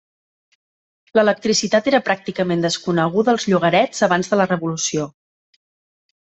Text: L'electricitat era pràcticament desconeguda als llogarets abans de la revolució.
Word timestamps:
L'electricitat 1.19 1.89
era 1.91 1.99
pràcticament 2.09 2.65
desconeguda 2.67 3.37
als 3.37 3.47
llogarets 3.53 4.03
abans 4.09 4.35
de 4.35 4.43
la 4.43 4.51
revolució. 4.51 5.09